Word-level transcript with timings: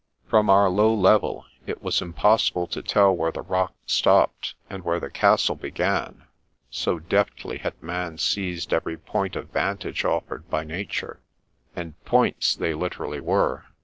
From 0.27 0.49
our 0.49 0.67
low 0.67 0.91
level, 0.95 1.45
it 1.67 1.83
was 1.83 2.01
im 2.01 2.11
possible 2.13 2.65
to 2.65 2.81
tell 2.81 3.15
where 3.15 3.31
the 3.31 3.43
rock 3.43 3.75
stopped, 3.85 4.55
and 4.67 4.83
where 4.83 4.99
the 4.99 5.11
castle 5.11 5.53
began, 5.53 6.23
so 6.71 6.97
deftly 6.97 7.59
had 7.59 7.83
man 7.83 8.17
seized 8.17 8.73
every 8.73 8.97
point 8.97 9.35
of 9.35 9.51
vantage 9.51 10.03
offered 10.03 10.49
by 10.49 10.63
Nature— 10.63 11.19
and" 11.75 12.03
points" 12.05 12.55
they 12.55 12.73
literally 12.73 13.19
were. 13.21 13.65